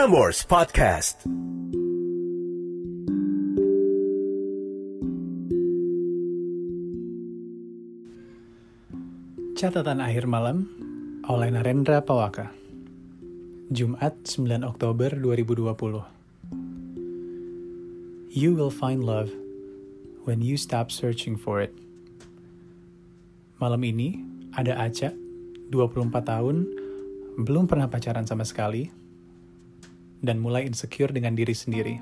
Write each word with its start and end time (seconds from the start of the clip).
Prambors 0.00 0.48
Podcast. 0.48 1.28
Catatan 9.60 10.00
akhir 10.00 10.24
malam 10.24 10.72
oleh 11.28 11.52
Narendra 11.52 12.00
Pawaka. 12.00 12.48
Jumat 13.68 14.16
9 14.24 14.64
Oktober 14.64 15.12
2020. 15.20 15.68
You 18.32 18.56
will 18.56 18.72
find 18.72 19.04
love 19.04 19.28
when 20.24 20.40
you 20.40 20.56
stop 20.56 20.88
searching 20.88 21.36
for 21.36 21.60
it. 21.60 21.76
Malam 23.60 23.84
ini 23.84 24.16
ada 24.56 24.80
Aca, 24.80 25.12
24 25.68 26.08
tahun, 26.24 26.64
belum 27.36 27.68
pernah 27.68 27.92
pacaran 27.92 28.24
sama 28.24 28.48
sekali, 28.48 28.88
dan 30.20 30.40
mulai 30.40 30.68
insecure 30.68 31.12
dengan 31.12 31.36
diri 31.36 31.52
sendiri. 31.56 32.00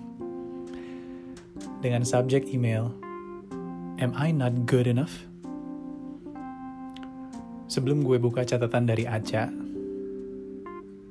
Dengan 1.79 2.03
subjek 2.03 2.51
email, 2.51 2.91
Am 3.99 4.15
I 4.15 4.31
not 4.31 4.67
good 4.71 4.87
enough? 4.87 5.27
Sebelum 7.67 8.07
gue 8.07 8.15
buka 8.23 8.47
catatan 8.47 8.87
dari 8.87 9.03
Aca, 9.11 9.51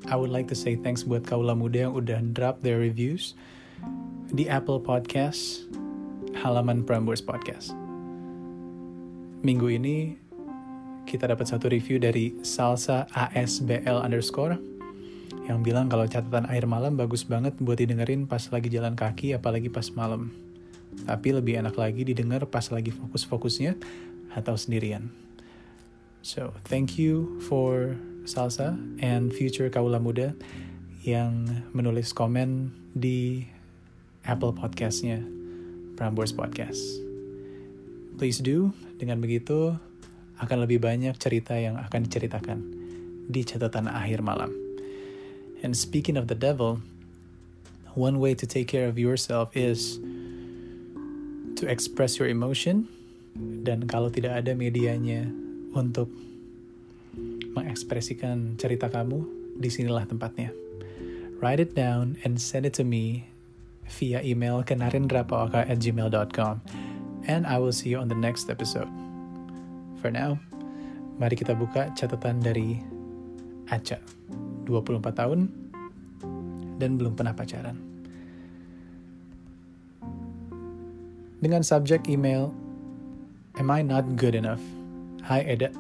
I 0.08 0.16
would 0.16 0.32
like 0.32 0.48
to 0.48 0.56
say 0.56 0.80
thanks 0.80 1.04
buat 1.04 1.28
kaula 1.28 1.52
muda 1.52 1.92
yang 1.92 1.94
udah 2.00 2.24
drop 2.32 2.64
their 2.64 2.80
reviews 2.80 3.36
di 4.32 4.48
Apple 4.48 4.80
Podcast, 4.80 5.68
halaman 6.40 6.88
Prambors 6.88 7.20
Podcast. 7.20 7.76
Minggu 9.44 9.68
ini 9.68 10.16
kita 11.04 11.28
dapat 11.28 11.52
satu 11.52 11.68
review 11.68 12.00
dari 12.00 12.40
Salsa 12.40 13.04
ASBL 13.12 14.00
underscore 14.00 14.56
yang 15.48 15.64
bilang 15.64 15.88
kalau 15.88 16.04
catatan 16.08 16.48
air 16.52 16.68
malam 16.68 17.00
bagus 17.00 17.24
banget 17.24 17.56
buat 17.60 17.80
didengerin 17.80 18.28
pas 18.28 18.44
lagi 18.52 18.68
jalan 18.68 18.96
kaki 18.96 19.36
apalagi 19.36 19.72
pas 19.72 19.88
malam. 19.96 20.32
Tapi 21.08 21.36
lebih 21.36 21.62
enak 21.62 21.78
lagi 21.78 22.04
didengar 22.04 22.44
pas 22.50 22.66
lagi 22.74 22.90
fokus-fokusnya 22.90 23.78
atau 24.34 24.56
sendirian. 24.58 25.14
So, 26.26 26.52
thank 26.68 27.00
you 27.00 27.40
for 27.48 27.96
Salsa 28.28 28.76
and 29.00 29.32
future 29.32 29.72
Kaula 29.72 30.04
Muda 30.04 30.36
yang 31.08 31.64
menulis 31.72 32.12
komen 32.12 32.76
di 32.92 33.48
Apple 34.28 34.52
Podcast-nya 34.52 35.24
Prambors 35.96 36.36
Podcast. 36.36 36.84
Please 38.20 38.44
do, 38.44 38.76
dengan 39.00 39.24
begitu 39.24 39.80
akan 40.44 40.68
lebih 40.68 40.84
banyak 40.84 41.16
cerita 41.16 41.56
yang 41.56 41.80
akan 41.80 42.04
diceritakan 42.04 42.60
di 43.32 43.48
catatan 43.48 43.88
akhir 43.88 44.20
malam. 44.20 44.67
And 45.64 45.74
speaking 45.74 46.18
of 46.18 46.28
the 46.28 46.38
devil, 46.38 46.82
one 47.98 48.20
way 48.22 48.38
to 48.38 48.46
take 48.46 48.68
care 48.70 48.86
of 48.86 48.98
yourself 49.02 49.50
is 49.58 49.98
to 51.58 51.66
express 51.66 52.22
your 52.22 52.30
emotion 52.30 52.86
dan 53.66 53.90
kalau 53.90 54.14
tidak 54.14 54.46
ada 54.46 54.54
medianya 54.54 55.26
untuk 55.74 56.10
mengekspresikan 57.58 58.58
cerita 58.62 58.90
kamu, 58.94 59.26
di 59.58 59.70
sinilah 59.70 60.06
tempatnya. 60.06 60.54
Write 61.42 61.62
it 61.62 61.74
down 61.74 62.18
and 62.22 62.38
send 62.38 62.66
it 62.66 62.74
to 62.78 62.86
me 62.86 63.30
via 63.98 64.22
email 64.22 64.62
ke 64.62 64.78
narendrapawaka 64.78 65.66
at 65.66 65.78
gmail.com 65.82 66.62
and 67.26 67.46
I 67.46 67.58
will 67.58 67.74
see 67.74 67.94
you 67.94 68.02
on 68.02 68.10
the 68.10 68.18
next 68.18 68.50
episode. 68.50 68.90
For 70.02 70.10
now, 70.14 70.38
mari 71.18 71.38
kita 71.38 71.58
buka 71.58 71.94
catatan 71.98 72.42
dari 72.42 72.82
Aca, 73.68 74.00
24 74.68 75.16
tahun 75.16 75.48
dan 76.78 77.00
belum 77.00 77.16
pernah 77.16 77.32
pacaran. 77.32 77.80
Dengan 81.40 81.64
subjek 81.64 82.12
email, 82.12 82.52
Am 83.58 83.74
I 83.74 83.82
not 83.82 84.20
good 84.20 84.38
enough? 84.38 84.62
Hai 85.26 85.42
Eda, 85.48 85.74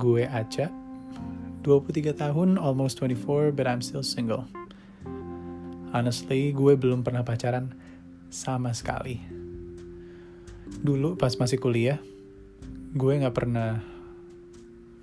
gue 0.00 0.24
Aca, 0.24 0.72
23 1.60 2.16
tahun, 2.16 2.56
almost 2.56 3.04
24, 3.04 3.52
but 3.52 3.68
I'm 3.68 3.84
still 3.84 4.00
single. 4.00 4.48
Honestly, 5.92 6.56
gue 6.56 6.72
belum 6.72 7.04
pernah 7.04 7.20
pacaran 7.20 7.76
sama 8.32 8.72
sekali. 8.72 9.20
Dulu 10.80 11.20
pas 11.20 11.36
masih 11.36 11.60
kuliah, 11.60 12.00
gue 12.96 13.12
gak 13.20 13.36
pernah 13.36 13.84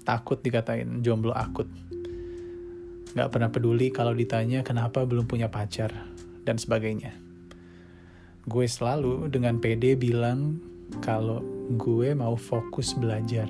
takut 0.01 0.41
dikatain 0.41 1.05
jomblo 1.05 1.29
akut. 1.29 1.69
Gak 3.17 3.29
pernah 3.33 3.49
peduli 3.49 3.89
kalau 3.89 4.13
ditanya 4.13 4.61
kenapa 4.61 5.01
belum 5.01 5.25
punya 5.25 5.49
pacar, 5.49 5.89
dan 6.45 6.61
sebagainya. 6.61 7.17
Gue 8.45 8.65
selalu 8.69 9.29
dengan 9.33 9.57
pede 9.57 9.97
bilang 9.97 10.61
kalau 11.01 11.41
gue 11.73 12.13
mau 12.13 12.37
fokus 12.37 12.93
belajar. 12.93 13.49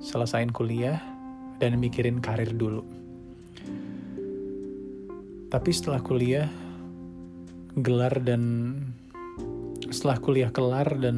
Selesain 0.00 0.48
kuliah, 0.52 1.00
dan 1.60 1.76
mikirin 1.76 2.24
karir 2.24 2.56
dulu. 2.56 2.80
Tapi 5.52 5.70
setelah 5.76 6.00
kuliah, 6.00 6.48
gelar 7.76 8.16
dan 8.24 8.72
setelah 9.90 10.16
kuliah 10.22 10.50
kelar 10.54 10.86
dan 10.96 11.16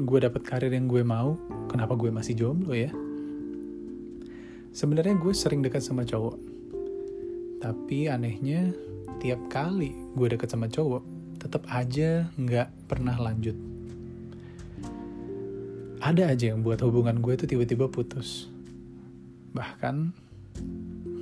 gue 0.00 0.18
dapet 0.22 0.42
karir 0.46 0.72
yang 0.72 0.88
gue 0.88 1.04
mau, 1.04 1.36
kenapa 1.68 1.98
gue 1.98 2.08
masih 2.08 2.38
jomblo 2.38 2.72
ya? 2.72 2.88
Sebenarnya 4.72 5.20
gue 5.20 5.36
sering 5.36 5.60
dekat 5.60 5.84
sama 5.84 6.08
cowok, 6.08 6.40
tapi 7.60 8.08
anehnya 8.08 8.72
tiap 9.20 9.52
kali 9.52 9.92
gue 10.16 10.32
dekat 10.32 10.48
sama 10.48 10.64
cowok, 10.64 11.04
tetap 11.36 11.68
aja 11.68 12.32
nggak 12.40 12.88
pernah 12.88 13.12
lanjut. 13.20 13.52
Ada 16.00 16.32
aja 16.32 16.56
yang 16.56 16.64
buat 16.64 16.80
hubungan 16.80 17.20
gue 17.20 17.36
tuh 17.36 17.46
tiba-tiba 17.52 17.92
putus. 17.92 18.48
Bahkan 19.52 20.10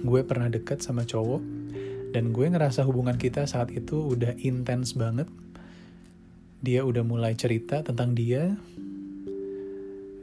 gue 0.07 0.21
pernah 0.23 0.47
deket 0.47 0.87
sama 0.87 1.03
cowok 1.03 1.43
dan 2.15 2.31
gue 2.31 2.47
ngerasa 2.47 2.87
hubungan 2.87 3.19
kita 3.19 3.51
saat 3.51 3.75
itu 3.75 4.15
udah 4.15 4.39
intens 4.47 4.95
banget. 4.95 5.27
Dia 6.63 6.87
udah 6.87 7.03
mulai 7.03 7.35
cerita 7.35 7.83
tentang 7.83 8.15
dia, 8.15 8.55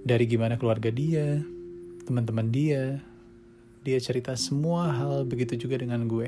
dari 0.07 0.23
gimana 0.31 0.55
keluarga 0.55 0.87
dia, 0.95 1.43
teman-teman 2.07 2.47
dia. 2.47 3.03
Dia 3.87 4.03
cerita 4.03 4.35
semua 4.35 4.91
hal 4.91 5.23
begitu 5.23 5.55
juga 5.55 5.79
dengan 5.79 6.11
gue. 6.11 6.27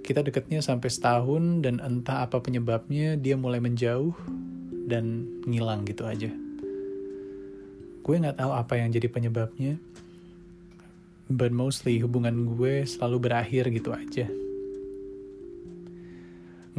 Kita 0.00 0.24
deketnya 0.24 0.64
sampai 0.64 0.88
setahun 0.88 1.60
dan 1.60 1.76
entah 1.76 2.24
apa 2.24 2.40
penyebabnya 2.40 3.20
dia 3.20 3.36
mulai 3.36 3.60
menjauh 3.60 4.16
dan 4.88 5.28
ngilang 5.44 5.84
gitu 5.84 6.08
aja. 6.08 6.32
Gue 8.00 8.16
nggak 8.16 8.40
tahu 8.40 8.48
apa 8.48 8.80
yang 8.80 8.88
jadi 8.96 9.12
penyebabnya, 9.12 9.76
but 11.28 11.52
mostly 11.52 12.00
hubungan 12.00 12.48
gue 12.56 12.88
selalu 12.88 13.20
berakhir 13.20 13.68
gitu 13.68 13.92
aja. 13.92 14.24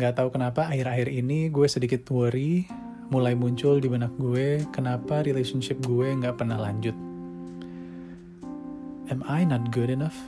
Gak 0.01 0.17
tahu 0.17 0.33
kenapa 0.33 0.65
akhir-akhir 0.65 1.13
ini 1.13 1.53
gue 1.53 1.69
sedikit 1.69 2.01
worry, 2.09 2.65
mulai 3.13 3.37
muncul 3.37 3.77
di 3.77 3.85
benak 3.85 4.17
gue 4.17 4.65
kenapa 4.73 5.21
relationship 5.21 5.77
gue 5.85 6.09
gak 6.25 6.41
pernah 6.41 6.57
lanjut. 6.57 7.06
Am 9.07 9.23
I 9.23 9.47
not 9.47 9.72
good 9.72 9.88
enough? 9.88 10.19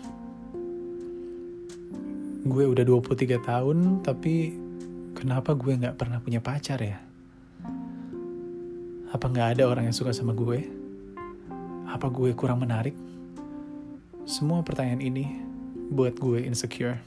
Gue 2.47 2.63
udah 2.63 2.87
23 2.87 3.35
tahun, 3.43 3.99
tapi 3.99 4.55
kenapa 5.11 5.51
gue 5.51 5.75
gak 5.75 5.99
pernah 5.99 6.23
punya 6.23 6.39
pacar 6.39 6.79
ya? 6.79 6.95
Apa 9.11 9.25
gak 9.35 9.59
ada 9.59 9.67
orang 9.67 9.91
yang 9.91 9.95
suka 9.99 10.15
sama 10.15 10.31
gue? 10.31 10.63
Apa 11.91 12.07
gue 12.07 12.31
kurang 12.31 12.63
menarik? 12.63 12.95
Semua 14.23 14.63
pertanyaan 14.63 15.03
ini 15.03 15.27
buat 15.91 16.15
gue 16.15 16.47
insecure. 16.47 17.03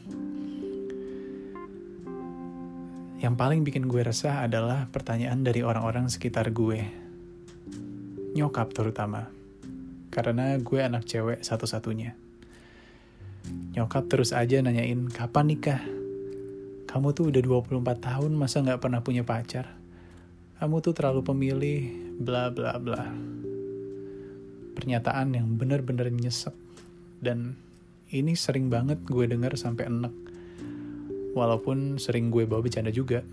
Yang 3.17 3.35
paling 3.41 3.65
bikin 3.65 3.89
gue 3.89 4.05
resah 4.05 4.45
adalah 4.45 4.93
pertanyaan 4.93 5.41
dari 5.41 5.65
orang-orang 5.65 6.13
sekitar 6.13 6.53
gue. 6.53 6.85
Nyokap 8.37 8.77
terutama. 8.77 9.42
Karena 10.12 10.61
gue 10.61 10.81
anak 10.85 11.09
cewek 11.09 11.41
satu-satunya. 11.41 12.12
Nyokap 13.73 14.12
terus 14.12 14.37
aja 14.37 14.61
nanyain, 14.61 15.09
kapan 15.09 15.56
nikah? 15.56 15.81
Kamu 16.87 17.17
tuh 17.17 17.32
udah 17.32 17.41
24 17.41 17.81
tahun, 18.05 18.32
masa 18.37 18.61
gak 18.61 18.85
pernah 18.85 19.00
punya 19.00 19.25
pacar? 19.25 19.73
Kamu 20.61 20.85
tuh 20.85 20.93
terlalu 20.93 21.25
pemilih, 21.25 21.81
bla 22.20 22.53
bla 22.53 22.76
bla. 22.76 23.09
Pernyataan 24.76 25.32
yang 25.32 25.49
bener-bener 25.56 26.12
nyesek 26.12 26.55
dan 27.23 27.56
ini 28.12 28.37
sering 28.37 28.69
banget 28.69 29.00
gue 29.08 29.25
denger 29.25 29.56
sampai 29.56 29.88
enek 29.88 30.12
walaupun 31.32 31.97
sering 31.97 32.29
gue 32.29 32.44
bawa 32.44 32.61
bercanda 32.61 32.93
juga 32.93 33.25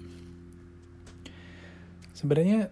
sebenarnya 2.16 2.72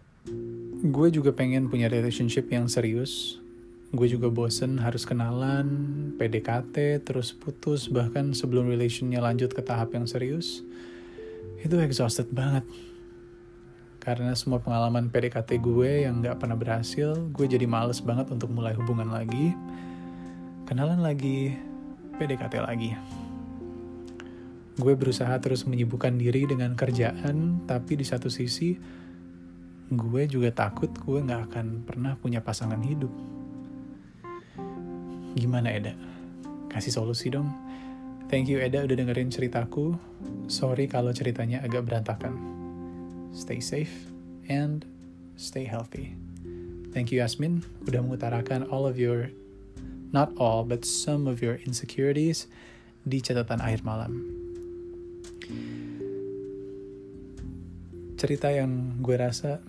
gue 0.87 1.07
juga 1.11 1.35
pengen 1.35 1.67
punya 1.67 1.91
relationship 1.91 2.47
yang 2.47 2.71
serius 2.71 3.41
gue 3.87 4.07
juga 4.11 4.27
bosen 4.27 4.83
harus 4.83 5.07
kenalan, 5.07 5.67
PDKT, 6.19 7.07
terus 7.07 7.31
putus, 7.31 7.87
bahkan 7.87 8.35
sebelum 8.35 8.67
relationnya 8.67 9.23
lanjut 9.23 9.55
ke 9.55 9.63
tahap 9.63 9.95
yang 9.95 10.03
serius. 10.03 10.59
Itu 11.63 11.79
exhausted 11.79 12.27
banget. 12.35 12.67
Karena 14.03 14.35
semua 14.35 14.59
pengalaman 14.59 15.07
PDKT 15.07 15.59
gue 15.63 16.03
yang 16.03 16.19
gak 16.19 16.43
pernah 16.43 16.59
berhasil, 16.59 17.15
gue 17.31 17.45
jadi 17.47 17.63
males 17.63 18.03
banget 18.03 18.27
untuk 18.31 18.51
mulai 18.51 18.75
hubungan 18.75 19.07
lagi. 19.07 19.55
Kenalan 20.67 20.99
lagi, 20.99 21.55
PDKT 22.19 22.59
lagi. 22.59 22.91
Gue 24.75 24.93
berusaha 24.99 25.31
terus 25.39 25.63
menyibukkan 25.63 26.11
diri 26.19 26.43
dengan 26.43 26.75
kerjaan, 26.75 27.63
tapi 27.63 27.95
di 27.95 28.03
satu 28.03 28.27
sisi, 28.27 28.75
gue 29.87 30.23
juga 30.27 30.51
takut 30.51 30.91
gue 30.91 31.23
gak 31.23 31.51
akan 31.51 31.87
pernah 31.87 32.19
punya 32.19 32.43
pasangan 32.43 32.83
hidup. 32.83 33.11
Gimana 35.37 35.69
Eda? 35.69 35.93
Kasih 36.73 36.89
solusi 36.89 37.29
dong. 37.29 37.53
Thank 38.27 38.49
you 38.49 38.57
Eda 38.57 38.81
udah 38.83 38.97
dengerin 38.97 39.29
ceritaku. 39.29 39.93
Sorry 40.49 40.89
kalau 40.89 41.13
ceritanya 41.13 41.61
agak 41.61 41.85
berantakan. 41.85 42.57
stay 43.37 43.61
safe, 43.61 44.09
and 44.49 44.81
stay 45.37 45.69
healthy. 45.69 46.17
Thank 46.89 47.13
you, 47.13 47.21
Yasmin, 47.21 47.61
udah 47.85 48.01
mengutarakan 48.01 48.65
all 48.73 48.89
of 48.89 48.97
your, 48.97 49.29
not 50.09 50.33
all, 50.41 50.65
but 50.65 50.81
some 50.81 51.29
of 51.29 51.45
your 51.45 51.61
insecurities 51.61 52.49
di 53.05 53.21
catatan 53.21 53.61
akhir 53.61 53.85
malam. 53.85 54.25
Cerita 58.17 58.49
yang 58.49 58.97
gue 59.05 59.13
rasa 59.13 59.61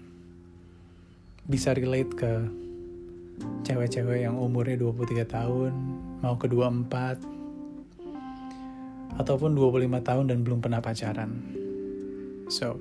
bisa 1.44 1.76
relate 1.76 2.16
ke 2.16 2.48
cewek-cewek 3.66 4.24
yang 4.24 4.38
umurnya 4.38 4.80
23 4.80 5.28
tahun, 5.28 5.72
mau 6.24 6.34
ke 6.38 6.46
24, 6.50 7.20
ataupun 9.18 9.50
25 9.56 10.00
tahun 10.00 10.24
dan 10.30 10.38
belum 10.46 10.58
pernah 10.62 10.78
pacaran. 10.78 11.30
So, 12.48 12.80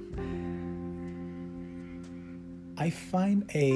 I 2.78 2.94
find 2.94 3.44
a 3.58 3.68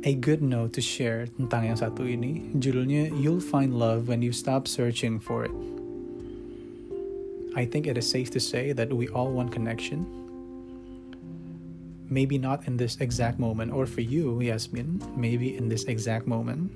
a 0.00 0.16
good 0.16 0.40
note 0.40 0.72
to 0.72 0.80
share 0.80 1.28
tentang 1.36 1.68
yang 1.68 1.76
satu 1.76 2.08
ini. 2.08 2.48
Judulnya 2.56 3.12
You'll 3.12 3.42
Find 3.42 3.76
Love 3.76 4.08
When 4.08 4.24
You 4.24 4.32
Stop 4.32 4.64
Searching 4.64 5.20
for 5.20 5.44
It. 5.44 5.52
I 7.52 7.66
think 7.66 7.90
it 7.90 7.98
is 7.98 8.08
safe 8.08 8.30
to 8.32 8.40
say 8.40 8.72
that 8.72 8.94
we 8.94 9.10
all 9.10 9.28
want 9.28 9.50
connection. 9.52 10.06
Maybe 12.10 12.42
not 12.42 12.66
in 12.66 12.76
this 12.76 12.98
exact 12.98 13.38
moment, 13.38 13.70
or 13.70 13.86
for 13.86 14.02
you, 14.02 14.42
Yasmin, 14.42 14.98
maybe 15.14 15.54
in 15.54 15.70
this 15.70 15.86
exact 15.86 16.26
moment. 16.26 16.74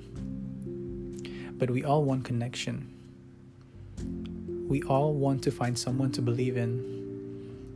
But 1.59 1.69
we 1.69 1.83
all 1.83 2.07
want 2.07 2.23
connection. 2.23 2.87
We 4.71 4.81
all 4.87 5.13
want 5.13 5.43
to 5.43 5.51
find 5.51 5.77
someone 5.77 6.15
to 6.15 6.23
believe 6.23 6.55
in 6.55 6.79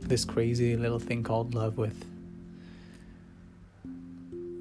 this 0.00 0.24
crazy 0.24 0.74
little 0.74 0.98
thing 0.98 1.22
called 1.22 1.54
love 1.54 1.76
with. 1.76 2.00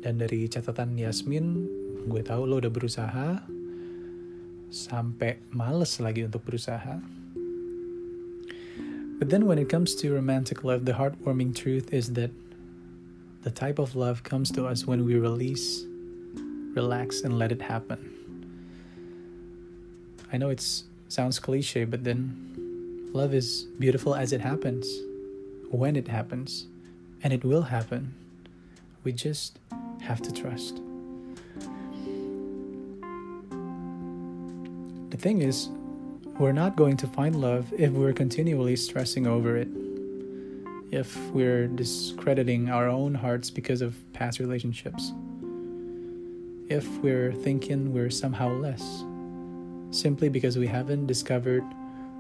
Dan 0.04 0.20
dari 0.20 0.52
catatan 0.52 1.00
Yasmin, 1.00 1.68
gue 2.08 2.22
tahu 2.24 2.48
lo 2.48 2.60
udah 2.60 2.72
berusaha 2.72 3.44
sampai 4.70 5.40
males 5.52 5.98
lagi 6.04 6.28
untuk 6.28 6.46
berusaha. 6.46 7.00
But 9.20 9.28
then 9.28 9.48
when 9.48 9.60
it 9.60 9.68
comes 9.68 9.96
to 10.00 10.16
romantic 10.16 10.64
love, 10.64 10.88
the 10.88 10.96
heartwarming 10.96 11.52
truth 11.52 11.92
is 11.92 12.16
that 12.16 12.32
the 13.42 13.52
type 13.52 13.80
of 13.80 13.96
love 13.96 14.24
comes 14.24 14.52
to 14.52 14.66
us 14.66 14.86
when 14.86 15.06
we 15.06 15.16
release, 15.16 15.86
relax, 16.76 17.22
and 17.22 17.40
let 17.40 17.52
it 17.52 17.62
happen. 17.62 18.16
I 20.32 20.38
know 20.38 20.50
it 20.50 20.64
sounds 21.08 21.40
cliche, 21.40 21.86
but 21.86 22.04
then 22.04 23.10
love 23.14 23.34
is 23.34 23.66
beautiful 23.80 24.14
as 24.14 24.34
it 24.34 24.42
happens, 24.42 24.88
when 25.72 25.96
it 25.96 26.08
happens, 26.08 26.68
and 27.24 27.32
it 27.32 27.44
will 27.46 27.64
happen. 27.64 28.14
We 29.04 29.14
just 29.14 29.60
have 30.02 30.22
to 30.22 30.34
trust. 30.34 30.82
The 35.10 35.18
thing 35.18 35.42
is, 35.42 35.70
we're 36.38 36.52
not 36.52 36.76
going 36.76 36.98
to 36.98 37.08
find 37.08 37.36
love 37.36 37.72
if 37.78 37.92
we're 37.92 38.14
continually 38.14 38.76
stressing 38.76 39.26
over 39.26 39.56
it. 39.58 39.68
If 40.92 41.16
we're 41.32 41.68
discrediting 41.68 42.70
our 42.70 42.88
own 42.88 43.14
hearts 43.14 43.50
because 43.50 43.82
of 43.82 43.94
past 44.14 44.40
relationships. 44.40 45.14
If 46.68 46.86
we're 47.02 47.34
thinking 47.34 47.94
we're 47.94 48.10
somehow 48.10 48.50
less. 48.58 49.04
Simply 49.92 50.30
because 50.30 50.58
we 50.58 50.68
haven't 50.68 51.08
discovered 51.08 51.64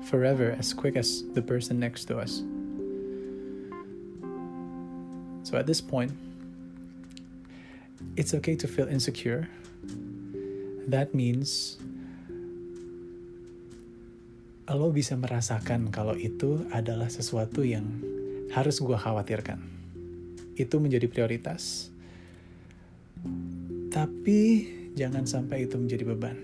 forever 0.06 0.56
as 0.58 0.74
quick 0.74 0.96
as 0.96 1.24
the 1.34 1.42
person 1.42 1.80
next 1.80 2.06
to 2.06 2.20
us. 2.20 2.44
So 5.44 5.58
at 5.58 5.66
this 5.66 5.82
point, 5.82 6.12
it's 8.16 8.34
okay 8.34 8.56
to 8.56 8.68
feel 8.68 8.88
insecure. 8.88 9.50
That 10.88 11.14
means 11.14 11.78
lo 14.70 14.94
bisa 14.94 15.18
merasakan 15.18 15.90
kalau 15.90 16.14
itu 16.14 16.62
adalah 16.70 17.10
sesuatu 17.10 17.66
yang 17.66 18.09
harus 18.54 18.82
gue 18.82 18.98
khawatirkan. 18.98 19.62
Itu 20.58 20.82
menjadi 20.82 21.06
prioritas. 21.06 21.94
Tapi 23.90 24.40
jangan 24.96 25.26
sampai 25.26 25.66
itu 25.70 25.76
menjadi 25.78 26.04
beban. 26.06 26.38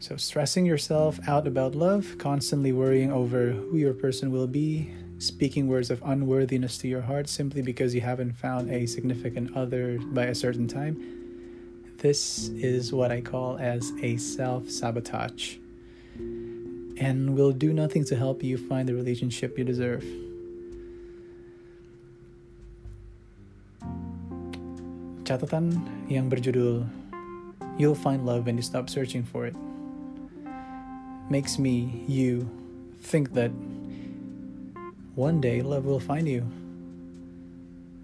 So, 0.00 0.16
stressing 0.16 0.64
yourself 0.64 1.20
out 1.28 1.44
about 1.44 1.76
love, 1.76 2.16
constantly 2.16 2.72
worrying 2.72 3.12
over 3.12 3.52
who 3.52 3.76
your 3.76 3.92
person 3.92 4.32
will 4.32 4.48
be, 4.48 4.88
speaking 5.20 5.68
words 5.68 5.92
of 5.92 6.00
unworthiness 6.00 6.78
to 6.78 6.88
your 6.88 7.04
heart 7.04 7.28
simply 7.28 7.60
because 7.60 7.94
you 7.94 8.00
haven't 8.00 8.32
found 8.32 8.72
a 8.72 8.88
significant 8.88 9.54
other 9.54 10.00
by 10.16 10.32
a 10.32 10.34
certain 10.34 10.66
time, 10.66 10.96
this 11.98 12.48
is 12.56 12.96
what 12.96 13.12
I 13.12 13.20
call 13.20 13.58
as 13.60 13.92
a 14.00 14.16
self 14.16 14.70
sabotage 14.70 15.60
and 17.00 17.34
will 17.34 17.50
do 17.50 17.72
nothing 17.72 18.04
to 18.04 18.14
help 18.14 18.44
you 18.44 18.58
find 18.58 18.86
the 18.86 18.94
relationship 18.94 19.56
you 19.56 19.64
deserve. 19.64 20.04
Catatan 25.24 25.80
yang 26.12 26.28
berjudul 26.28 26.84
You'll 27.80 27.96
Find 27.96 28.28
Love 28.28 28.44
When 28.44 28.60
You 28.60 28.66
Stop 28.66 28.92
Searching 28.92 29.24
for 29.24 29.48
It 29.48 29.56
makes 31.32 31.56
me, 31.56 32.04
you, 32.04 32.44
think 33.00 33.32
that 33.32 33.48
one 35.16 35.40
day 35.40 35.62
love 35.62 35.88
will 35.88 36.02
find 36.02 36.28
you. 36.28 36.44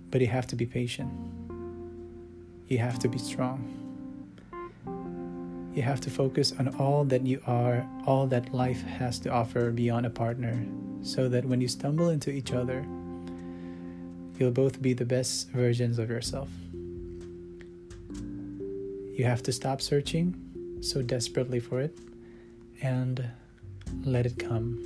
But 0.08 0.24
you 0.24 0.28
have 0.32 0.46
to 0.48 0.56
be 0.56 0.64
patient. 0.64 1.12
You 2.68 2.78
have 2.78 2.98
to 3.04 3.08
be 3.12 3.18
strong. 3.18 3.85
You 5.76 5.82
have 5.82 6.00
to 6.00 6.10
focus 6.10 6.54
on 6.58 6.74
all 6.76 7.04
that 7.04 7.26
you 7.26 7.42
are, 7.46 7.86
all 8.06 8.26
that 8.28 8.54
life 8.54 8.82
has 8.82 9.18
to 9.20 9.30
offer 9.30 9.70
beyond 9.70 10.06
a 10.06 10.10
partner, 10.10 10.66
so 11.02 11.28
that 11.28 11.44
when 11.44 11.60
you 11.60 11.68
stumble 11.68 12.08
into 12.08 12.30
each 12.30 12.54
other, 12.54 12.82
you'll 14.38 14.52
both 14.52 14.80
be 14.80 14.94
the 14.94 15.04
best 15.04 15.50
versions 15.50 15.98
of 15.98 16.08
yourself. 16.08 16.48
You 18.10 19.26
have 19.26 19.42
to 19.42 19.52
stop 19.52 19.82
searching 19.82 20.34
so 20.80 21.02
desperately 21.02 21.60
for 21.60 21.82
it 21.82 21.98
and 22.80 23.22
let 24.02 24.24
it 24.24 24.38
come. 24.38 24.80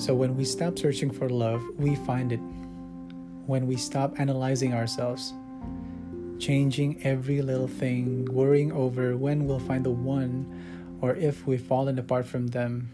So 0.00 0.14
when 0.14 0.34
we 0.34 0.46
stop 0.46 0.78
searching 0.78 1.10
for 1.10 1.28
love, 1.28 1.62
we 1.76 1.94
find 1.94 2.32
it. 2.32 2.40
When 3.44 3.66
we 3.66 3.76
stop 3.76 4.18
analyzing 4.18 4.72
ourselves, 4.72 5.34
changing 6.38 7.04
every 7.04 7.42
little 7.42 7.68
thing, 7.68 8.24
worrying 8.24 8.72
over 8.72 9.14
when 9.18 9.46
we'll 9.46 9.58
find 9.58 9.84
the 9.84 9.90
one, 9.90 10.46
or 11.02 11.16
if 11.16 11.46
we've 11.46 11.60
fallen 11.60 11.98
apart 11.98 12.24
from 12.24 12.46
them, 12.46 12.88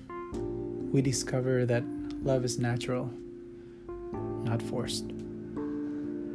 we 0.93 1.01
discover 1.01 1.65
that 1.65 1.85
love 2.25 2.45
is 2.45 2.59
natural, 2.59 3.09
not 4.43 4.61
forced. 4.61 5.05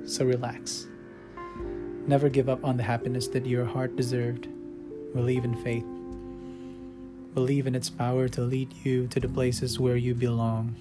So 0.05 0.23
relax. 0.23 0.87
Never 2.07 2.29
give 2.29 2.47
up 2.47 2.63
on 2.63 2.77
the 2.77 2.83
happiness 2.83 3.27
that 3.27 3.45
your 3.45 3.65
heart 3.65 3.97
deserved. 3.97 4.47
Believe 5.13 5.43
in 5.43 5.61
faith. 5.65 6.00
Believe 7.33 7.65
in 7.65 7.75
its 7.75 7.89
power 7.89 8.27
to 8.27 8.41
lead 8.41 8.73
you 8.83 9.07
to 9.07 9.19
the 9.19 9.29
places 9.29 9.79
where 9.79 9.95
you 9.95 10.13
belong. 10.13 10.75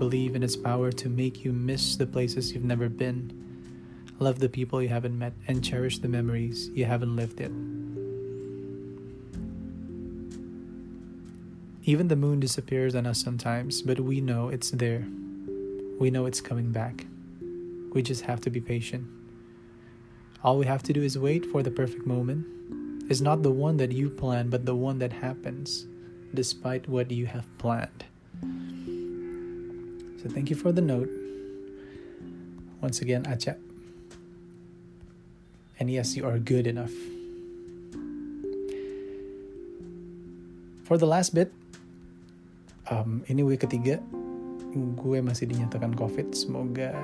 Believe 0.00 0.34
in 0.34 0.42
its 0.42 0.56
power 0.56 0.90
to 0.90 1.08
make 1.08 1.44
you 1.44 1.52
miss 1.52 1.94
the 1.94 2.06
places 2.06 2.52
you've 2.52 2.64
never 2.64 2.88
been. 2.88 3.30
Love 4.18 4.40
the 4.40 4.48
people 4.48 4.82
you 4.82 4.88
haven't 4.88 5.16
met 5.16 5.32
and 5.46 5.64
cherish 5.64 5.98
the 5.98 6.08
memories 6.08 6.70
you 6.74 6.84
haven't 6.86 7.14
lived 7.14 7.40
yet. 7.40 7.52
Even 11.84 12.08
the 12.08 12.16
moon 12.16 12.40
disappears 12.40 12.94
on 12.94 13.06
us 13.06 13.20
sometimes, 13.20 13.82
but 13.82 14.00
we 14.00 14.20
know 14.20 14.48
it's 14.48 14.70
there. 14.70 15.06
We 16.00 16.10
know 16.10 16.26
it's 16.26 16.40
coming 16.40 16.72
back. 16.72 17.06
We 17.92 18.02
just 18.02 18.22
have 18.22 18.40
to 18.42 18.50
be 18.50 18.60
patient. 18.60 19.06
All 20.42 20.58
we 20.58 20.66
have 20.66 20.82
to 20.84 20.92
do 20.92 21.02
is 21.02 21.16
wait 21.16 21.46
for 21.46 21.62
the 21.62 21.70
perfect 21.70 22.06
moment. 22.06 22.46
It's 23.10 23.20
not 23.20 23.42
the 23.42 23.50
one 23.50 23.76
that 23.78 23.90
you 23.90 24.08
plan, 24.08 24.50
but 24.50 24.66
the 24.66 24.74
one 24.74 24.98
that 25.00 25.12
happens 25.12 25.86
despite 26.32 26.88
what 26.88 27.10
you 27.10 27.26
have 27.26 27.44
planned. 27.58 28.04
So, 30.22 30.30
thank 30.30 30.48
you 30.48 30.56
for 30.56 30.70
the 30.70 30.80
note. 30.80 31.10
Once 32.80 33.02
again, 33.02 33.26
Acha. 33.26 33.58
And 35.78 35.90
yes, 35.90 36.14
you 36.14 36.22
are 36.26 36.38
good 36.38 36.66
enough. 36.70 36.94
For 40.86 40.94
the 40.94 41.10
last 41.10 41.34
bit, 41.34 41.50
um, 42.86 43.26
ini 43.26 43.42
week 43.42 43.66
ketiga, 43.66 43.98
gue 44.74 45.18
masih 45.18 45.50
dinyatakan 45.50 45.98
COVID. 45.98 46.34
Semoga 46.38 46.94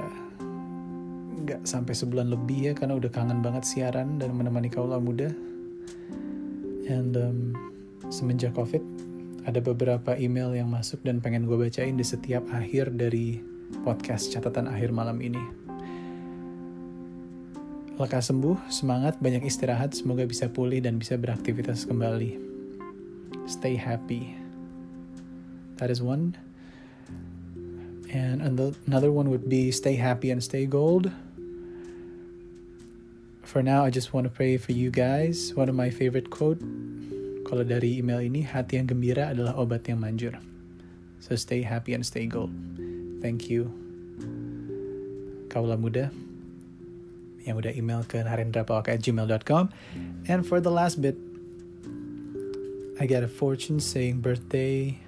nggak 1.43 1.67
sampai 1.67 1.95
sebulan 1.95 2.31
lebih 2.31 2.71
ya, 2.71 2.73
karena 2.79 2.95
udah 2.99 3.11
kangen 3.11 3.43
banget 3.43 3.67
siaran 3.67 4.23
dan 4.23 4.31
menemani 4.35 4.71
kaula 4.71 5.03
muda. 5.03 5.31
And 6.89 7.13
um, 7.17 7.39
semenjak 8.09 8.57
COVID, 8.57 8.81
ada 9.45 9.61
beberapa 9.61 10.17
email 10.17 10.53
yang 10.53 10.69
masuk 10.69 11.01
dan 11.05 11.21
pengen 11.25 11.49
gue 11.49 11.57
bacain 11.57 11.97
di 11.97 12.05
setiap 12.05 12.45
akhir 12.53 12.97
dari 12.97 13.41
podcast 13.85 14.33
catatan 14.33 14.69
akhir 14.69 14.93
malam 14.93 15.21
ini. 15.21 15.41
Lekas 17.99 18.31
sembuh, 18.31 18.71
semangat, 18.71 19.19
banyak 19.19 19.43
istirahat, 19.43 19.91
semoga 19.91 20.23
bisa 20.23 20.47
pulih 20.47 20.79
dan 20.79 21.03
bisa 21.03 21.19
beraktivitas 21.19 21.83
kembali. 21.83 22.39
Stay 23.51 23.75
happy. 23.75 24.39
That 25.83 25.91
is 25.91 25.99
one. 25.99 26.39
And 28.09 28.41
another 28.41 29.13
one 29.13 29.29
would 29.29 29.51
be 29.51 29.75
stay 29.75 29.99
happy 29.99 30.31
and 30.31 30.41
stay 30.41 30.65
gold. 30.65 31.11
For 33.49 33.65
now, 33.65 33.81
I 33.81 33.89
just 33.89 34.13
want 34.13 34.29
to 34.29 34.33
pray 34.33 34.61
for 34.61 34.77
you 34.77 34.93
guys. 34.93 35.57
One 35.57 35.73
of 35.73 35.75
my 35.75 35.89
favorite 35.89 36.29
quote, 36.29 36.61
kalau 37.49 37.65
dari 37.65 37.97
email 37.97 38.21
ini, 38.21 38.45
hati 38.45 38.77
yang 38.77 38.85
gembira 38.85 39.33
adalah 39.33 39.57
obat 39.57 39.89
yang 39.89 40.05
manjur. 40.05 40.37
So 41.25 41.33
stay 41.33 41.65
happy 41.65 41.97
and 41.97 42.05
stay 42.05 42.29
gold. 42.29 42.53
Thank 43.25 43.49
you. 43.49 43.73
Kaulah 45.49 45.81
muda 45.81 46.13
yang 47.49 47.57
udah 47.57 47.73
email 47.73 48.05
ke 48.05 48.21
narendrapawaka@gmail.com. 48.21 49.73
And 50.29 50.45
for 50.45 50.61
the 50.61 50.69
last 50.69 51.01
bit, 51.01 51.17
I 53.01 53.09
got 53.09 53.25
a 53.25 53.33
fortune 53.33 53.81
saying 53.81 54.21
birthday 54.21 55.01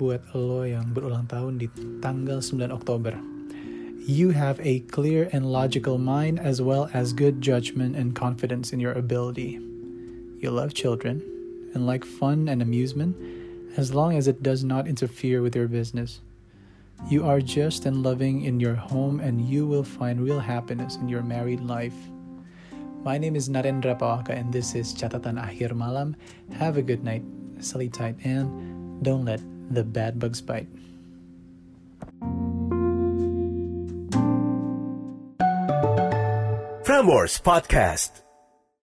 buat 0.00 0.24
lo 0.32 0.64
yang 0.64 0.96
berulang 0.96 1.28
tahun 1.28 1.60
di 1.60 1.68
tanggal 2.00 2.40
9 2.40 2.72
Oktober. 2.72 3.37
You 4.08 4.30
have 4.30 4.58
a 4.64 4.80
clear 4.80 5.28
and 5.34 5.52
logical 5.52 5.98
mind 5.98 6.40
as 6.40 6.62
well 6.62 6.88
as 6.94 7.12
good 7.12 7.42
judgment 7.42 7.94
and 7.94 8.16
confidence 8.16 8.72
in 8.72 8.80
your 8.80 8.92
ability. 8.92 9.60
You 10.40 10.50
love 10.50 10.72
children 10.72 11.20
and 11.74 11.86
like 11.86 12.06
fun 12.06 12.48
and 12.48 12.62
amusement 12.62 13.14
as 13.76 13.92
long 13.92 14.16
as 14.16 14.26
it 14.26 14.42
does 14.42 14.64
not 14.64 14.88
interfere 14.88 15.42
with 15.42 15.54
your 15.54 15.68
business. 15.68 16.22
You 17.10 17.26
are 17.26 17.42
just 17.42 17.84
and 17.84 18.02
loving 18.02 18.44
in 18.48 18.60
your 18.60 18.76
home 18.76 19.20
and 19.20 19.46
you 19.46 19.66
will 19.66 19.84
find 19.84 20.24
real 20.24 20.40
happiness 20.40 20.96
in 20.96 21.10
your 21.10 21.22
married 21.22 21.60
life. 21.60 22.08
My 23.04 23.18
name 23.18 23.36
is 23.36 23.50
Narendra 23.50 23.98
Pawaka 23.98 24.30
and 24.30 24.50
this 24.50 24.74
is 24.74 24.94
Catatan 24.94 25.36
Akhir 25.36 25.76
Malam. 25.76 26.16
Have 26.56 26.78
a 26.78 26.82
good 26.82 27.04
night, 27.04 27.24
sleep 27.60 27.92
tight, 27.92 28.16
and 28.24 29.04
don't 29.04 29.26
let 29.26 29.42
the 29.68 29.84
bad 29.84 30.18
bugs 30.18 30.40
bite. 30.40 30.77
Frameworks 36.98 37.38
Podcast. 37.38 38.27